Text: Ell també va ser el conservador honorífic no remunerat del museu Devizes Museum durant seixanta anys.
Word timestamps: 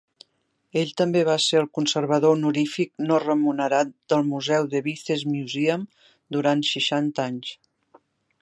Ell 0.79 0.93
també 1.01 1.21
va 1.27 1.35
ser 1.47 1.59
el 1.63 1.67
conservador 1.79 2.33
honorífic 2.37 3.05
no 3.11 3.19
remunerat 3.25 3.93
del 4.15 4.27
museu 4.33 4.71
Devizes 4.75 5.27
Museum 5.37 5.87
durant 6.39 6.69
seixanta 6.75 7.29
anys. 7.31 7.57